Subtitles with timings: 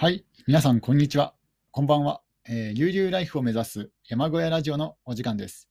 [0.00, 1.34] はい、皆さん、こんにちは。
[1.72, 2.22] こんばんは。
[2.48, 5.68] えー、悠々ライフを目指す山小屋ラジオのお時間です。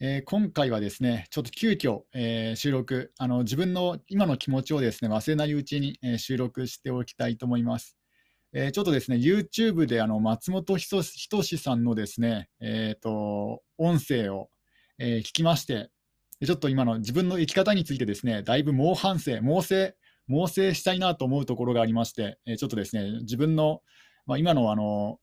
[0.00, 7.96] えー、今回はですね、ちょっと急遽、えー、収録あの、自分の今の気持ちをですね忘れないうちに、えー、収録しておきたいと思います。
[8.52, 14.50] えちょっとですね、YouTube であの松本人志さんのですね、えーと、音声を、
[14.98, 15.90] え聞きまして、
[16.44, 19.92] ちょっと今の自分の生き方についてですね、だいぶ猛反省、猛省、
[20.26, 23.82] 猛省したいなと思うところがありまして、えちょっとですね、自分の、
[24.26, 25.18] まあ、今のあの、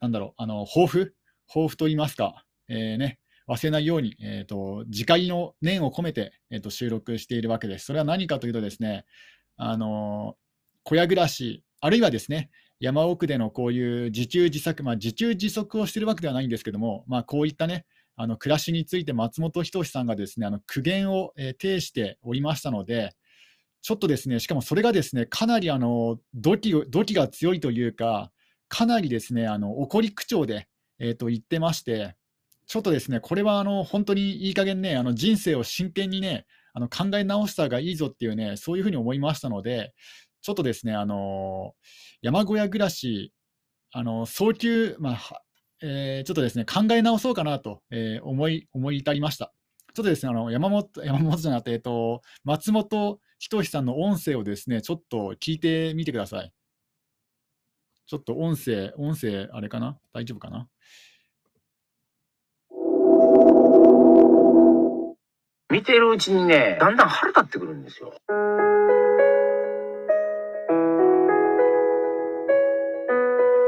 [0.00, 1.14] なんだろう、あの抱負、
[1.48, 7.86] 抱負と言いますか、えー、ね、忘れないように、えーと、自戒の念を込めて、えーと、収録しているわけです。
[7.86, 9.04] それは何かというとですね、
[9.56, 10.36] あの
[10.82, 23.14] 小屋暮らし、あるいはですね、山奥でのこういう自給自足、まあ、自給自足をしているわけではないんですけども、まあ、こういったね、あの暮らしについて松本人志さんがですねあの苦言を、え、呈しておりましたので、
[23.84, 28.32] ちょっとですね、しかもそれがですね、かなりあの土器土器が強いというか、
[28.66, 30.68] かなりですね、あの怒り口調で、
[30.98, 32.16] えー、と言ってまして、
[32.66, 39.92] ちょっとですね、これはあの本当にいい加減ね、あの人生を真剣にね、あの考え直した方がいいぞっていうね、そういうふうに思いましたので、
[40.40, 41.74] ちょっとですね、あの
[42.22, 43.34] 山小屋暮らし、
[43.92, 45.42] あの早急、まあ
[45.82, 49.52] えー、ちょっとですね、考え直そうかなと、えー、思い思い至りました。
[49.92, 56.50] ちょっとですね、あの山本山本じゃなくて、えっと、松本人志さんの音声をですね、ちょっと聞いてみてください。
[58.06, 59.98] ちょっと音声、音声、あれかな？
[60.14, 60.66] 大丈夫かな？
[65.68, 68.14] 見てるうちにね、だんだん腹立ってくるんですよ。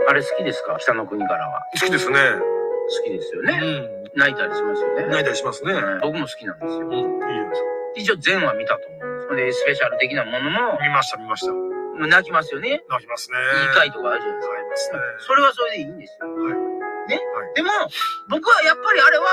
[0.08, 0.78] あれ好きですか？
[0.80, 1.60] 北の国からは。
[1.78, 2.16] 好きですね。
[2.16, 3.60] 好きですよね。
[3.62, 5.06] うん、泣いたりしますよね。
[5.08, 5.74] 泣いたりしますね。
[6.00, 6.86] 僕も好きなんですよ。
[6.86, 7.10] うん、いいで
[7.94, 9.05] す一応全話見たと思う。
[9.34, 10.78] で、スペシャル的なものも。
[10.80, 11.52] 見ました、見ました。
[11.98, 12.84] 泣きますよね。
[12.88, 13.38] 泣きますね。
[13.38, 14.98] いい回とかあるじゃないですか。
[14.98, 15.00] すね。
[15.26, 16.28] それはそれでいいんですよ。
[16.28, 16.54] はい。
[17.08, 17.70] ね、はい、でも、
[18.28, 19.26] 僕はやっぱりあれは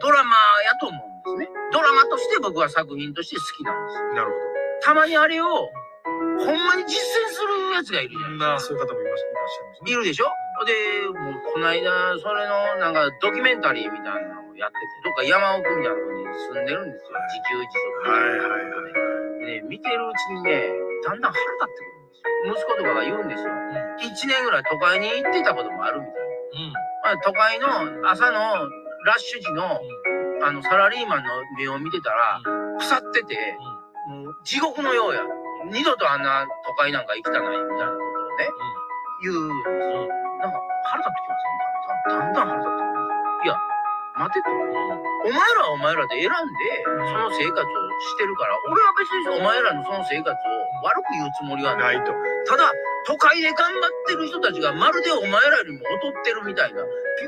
[0.00, 0.30] ドラマ
[0.64, 1.56] やと思うんですね。
[1.72, 4.14] ドラマとして僕は作品として好きなんですよ。
[4.14, 4.38] なるほど。
[4.82, 8.46] たまにあれを、ほんまに実践するやつがいるじゃないですか。
[8.48, 9.92] まあ、そういう方もいましいらっしゃいます、ね。
[9.92, 10.26] いるでしょ？
[10.66, 10.72] で、
[11.08, 17.16] もう、この間、それの、なんか、ドキュメンタリーみたいなのをやってて、どっか山奥みたいなとこに住んでるんですよ。
[17.32, 17.72] 自給自
[18.04, 18.10] 足。
[18.10, 19.09] はいはいはい。
[19.50, 20.70] ね、見てるうちにね、
[21.02, 22.70] だんだん腹立ってくるんですよ。
[22.70, 23.50] 息子とかが言うんですよ。
[23.98, 26.20] 一、うん、年ぐらい都会に行ってたこともあるみたいな。
[26.20, 28.70] うん、まあ、都会の朝の
[29.04, 29.80] ラッシュ時の、
[30.38, 32.40] うん、あの、サラリーマンの目を見てたら、
[32.78, 33.58] 腐ってて、
[34.08, 35.22] もう地獄のようや。
[35.70, 38.48] 二度とあんな都会なんか行きたないみたいなことをね、
[39.22, 40.08] 言うんですよ。
[40.40, 42.24] なんか腹立ってきますよ、ね。
[42.24, 43.00] だんだん腹立ってくる。
[43.44, 43.56] いや、
[44.16, 44.48] 待てと。
[44.50, 50.34] お前らはお前らで選んで、その生活をしてるから、俺は別にお前らのその生活を
[50.84, 52.12] 悪く言うつもりはないと。
[52.48, 52.72] ただ、
[53.06, 56.82] 都会で頑張ってる人たちがまるでお前らよりも劣ってるみたいな、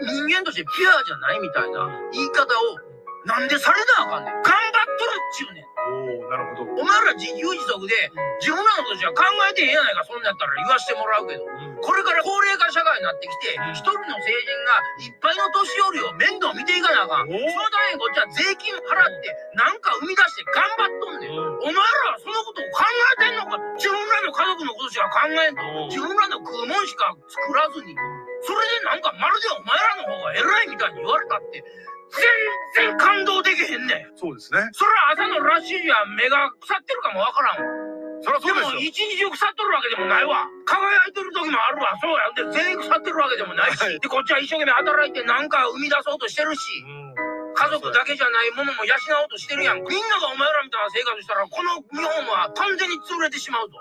[0.07, 2.79] 人間としてピュアじゃないみたいな言い方を、
[3.25, 4.35] なんでされなあかんねん。
[4.43, 4.53] 頑張っ
[4.99, 5.72] とるっちゅうねん。
[5.89, 6.71] おなるほど。
[6.71, 7.95] お前ら自給自足で、
[8.39, 11.45] 自分らのことじゃ考えてへんやないか、そんなんやったら言わしてもらうけど。
[11.45, 17.27] うんこれから高齢化社会になってきて、一人の成人がいっぱいの年寄りを面倒見ていかなあかん。
[17.27, 21.35] そのためにこっちは税金払って、なんか生み出して頑張っとんねん。
[21.35, 22.87] お前らはそのことを考
[23.19, 27.99] えてんのか自分らの家族のことしか考えんと、自分らの食うもんしか作らずに、
[28.47, 31.67] それでなんかまるでお前らの方が偉いみたいに言われたって、
[32.13, 34.17] 全然感動できへんねん。
[34.17, 34.61] そうですね。
[34.73, 37.93] それは朝のラッシュ時は目が腐ってるかもわからんわ。
[38.23, 38.71] そそうですよ。
[38.71, 40.47] でも一日中腐っとるわけでもないわ。
[40.69, 41.97] 輝いてる時もあるわ。
[41.99, 42.53] そうや。
[42.53, 43.81] で、全員腐ってるわけでもないし。
[43.81, 46.61] で、こっちは一生懸命働いてなんか生み出そうとしてるし。
[47.55, 49.81] 家族だけじゃないものも養おうとしてるやん。
[49.81, 53.77] みんながお前らみたいな生活したら、この日本は完全に潰れてしまうぞ。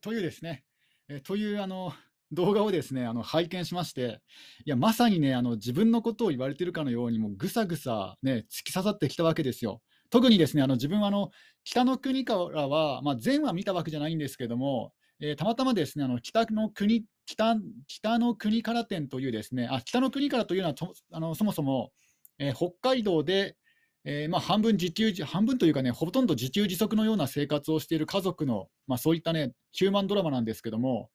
[0.00, 0.62] というですね、
[1.08, 1.92] えというあの
[2.32, 4.20] 動画をですね、あの拝見しまして、
[4.64, 9.80] いや、まさにね、あの自分のことを言われてるかのように、もうぐさぐさ、ね、突き刺さってきたわけですよ。
[10.10, 11.30] 特にですね、あの自分はあの
[11.64, 17.56] 北の国からは、まあ、全は見たわけじゃないんですけども、えー、たまたまですね、あの北の国北
[17.86, 20.74] 北の国から店というですね、あ北の国からというのは
[21.12, 21.92] あのそもそも、
[22.38, 23.56] えー、北海道で、
[24.04, 31.10] えー、まあ、半分自給半分というかね、ほとんど自給自足のような生活をしている家族の、まあ、そういったね、ヒューマンドラマなんですけども、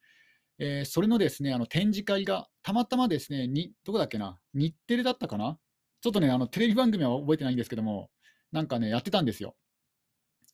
[0.64, 5.58] えー、それのですね、あの展示会がたまたまですね、にどこだっけな、日テレだったかな、
[6.02, 8.12] ちょっとね、あのテレビ番組は覚えてないんですけども、
[8.52, 9.56] なんかね、やってたんですよ。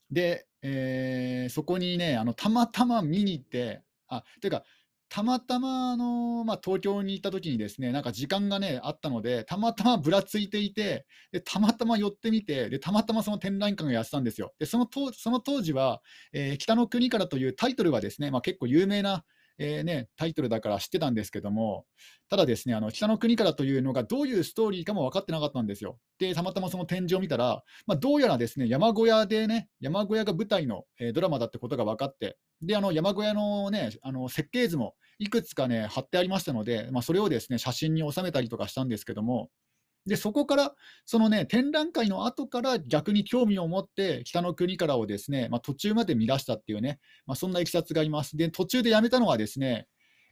[0.10, 4.64] で、えー、そこにね、あのたまたま見に行って、あというか、
[5.10, 14.54] たまたま、あのまあ、東京に行った時にですね、なんか時間がね、あったので、たまたまぶらついていて、でたまたま寄ってみて、でたまたまその展覧会がやってたんですよ。
[14.58, 16.02] でその当その当時は、
[16.32, 19.26] えー北の国からというタイトルはですね、まあ、結構有名な、
[19.60, 21.86] えーね、タイトルだから知ってたんですけども、
[22.30, 25.98] ただですね、あの北の国からというのがどういうストーリーかも分かってなかったんですよ。
[26.20, 39.50] で、たまたまその展示を見たら、まあ、どうやらですね、山小屋でね、山小屋が舞台の、えードラマだってことが分かって、で、あの山小屋のね、あの設計図もいくつかね、貼ってありましたので、まあ、それをですね、写真に収めたりとかしたんですけども、
[40.08, 40.76] で、そこから、
[41.06, 48.38] そのね、展覧会の後から逆に興味を持って、北の国からをですね、まあ、途中まで見出したっていうね、まあ、そんないきさつがあります。
[48.38, 49.88] で、途中でやめたのはですね、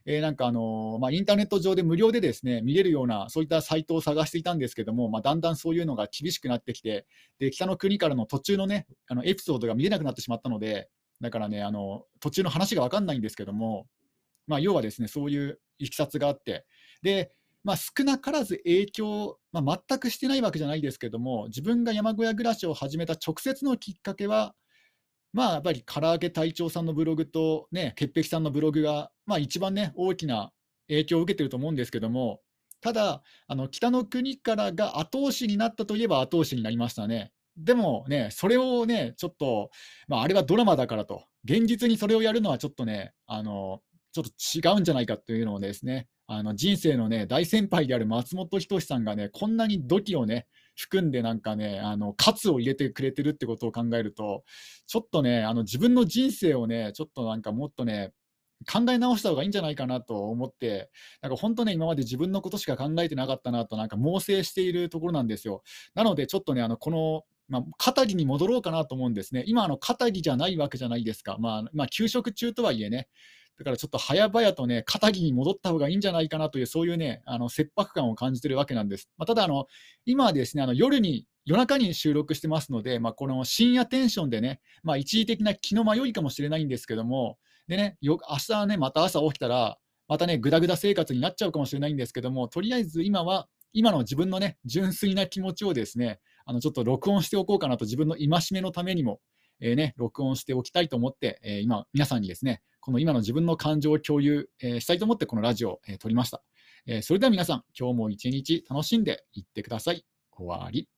[0.06, 7.06] えーなんかあのーまあ、インターネット上で無料でですね見れるような、そういったサイトを探していたんですけども、まあ、だんだんそういうのが厳しくなってきて、
[7.40, 10.88] で北の国からの途中のね、あのエピソードが見れなくなってしまったので、
[11.20, 13.88] だからね、あの途中の話が分かんないんですけども、
[14.46, 16.64] まあ、要はですね、そういういきさつがあって、
[17.02, 17.32] で、
[17.66, 24.54] まあ、少なからず影響、まあ、全くしてないわけじゃないですけども、自分が山小屋暮らしを始めた直接のきっかけは、
[25.32, 30.52] まあ、やっぱり唐揚げ隊長さんのブログと、ね、潔癖さんのブログが、まあ、一番ね、大きな
[30.86, 32.40] 影響を受けてると思うんですけども、
[32.80, 37.32] ただ、あの北の国からが後押しになったといえば後押しになりましたね。
[37.56, 39.70] でもね、それをね、ちょっと、
[40.06, 43.80] まあ、あれはドラマだからと、現実にそれをやるのはちょっとね、あの
[44.12, 54.44] ちょっと違うんじゃないかというのをですね、あの人生のね、大先輩である松本人志さんがね、こんなに土器をね、含んでなんかね、あの、喝を入れてくれてるってことを考えると、
[54.86, 58.12] ちょっとね、あの自分の人生をね、ちょっとなんかもっとね、
[58.70, 60.90] 考え直した方がいいんじゃないかなと思って、
[61.22, 65.62] なんか本当ね、今まで自分のことしか考えてなかったなと、なんか猛省しているところなんですよ。
[65.94, 69.44] なので、ちょっとね、あのこの、まあ、語りに戻ろうかなと思うんですね。
[69.46, 71.36] 今、あの語りじゃないわけじゃないですか。
[71.38, 73.08] まあ、まあ、休職中とはいえね、
[73.58, 79.08] だからちょっと早々とね、肩着に戻った方がいいんじゃないかなという、そういうね、あの切迫感を感じてるわけなんです。
[79.16, 79.66] まあ、ただあの、
[80.04, 87.38] 今はですね、あの夜に、夜中に収録してますので、まあ、この深夜テンションでね、まあ、一時的な気の迷いかもしれないんですけども、
[87.68, 99.20] でね、よ明日ね、また朝起きたら、またね、ぐだぐだ生活になっちゃうかもしれないんですけども、とりあえず今は、今の自分のね、純粋な気持ちをですね、あのちょっと録音しておこうかなと、自分の戒めのためにも、
[99.60, 106.42] えーね、録音しておきたいと思って、えー今、皆さんにですね、この今の自分の感情を共有、えーしたいと思って、このラジオを、え撮りました。
[106.86, 110.04] えーそれでは皆さん、今日も一日楽しんでいってください。
[110.32, 110.88] 終わり。